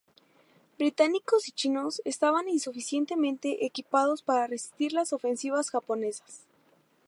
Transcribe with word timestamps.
Británicos 0.79 1.47
y 1.47 1.51
Chinos 1.51 2.01
estaban 2.05 2.49
insuficientemente 2.49 3.67
equipados 3.67 4.23
para 4.23 4.47
resistir 4.47 4.93
las 4.93 5.13
ofensivas 5.13 5.69
japonesas. 5.69 6.47